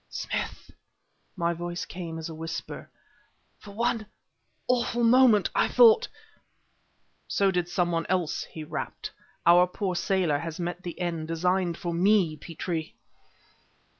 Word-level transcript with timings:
"Smith" 0.09 0.71
my 1.35 1.53
voice 1.53 1.85
came 1.85 2.17
as 2.17 2.27
a 2.27 2.33
whisper 2.33 2.89
"for 3.59 3.69
one 3.69 4.07
awful 4.67 5.03
moment 5.03 5.51
I 5.53 5.67
thought" 5.67 6.07
"So 7.27 7.51
did 7.51 7.69
some 7.69 7.91
one 7.91 8.07
else," 8.09 8.45
he 8.45 8.63
rapped. 8.63 9.11
"Our 9.45 9.67
poor 9.67 9.93
sailor 9.95 10.39
has 10.39 10.59
met 10.59 10.81
the 10.81 10.99
end 10.99 11.27
designed 11.27 11.77
for 11.77 11.93
me, 11.93 12.35
Petrie!" 12.35 12.95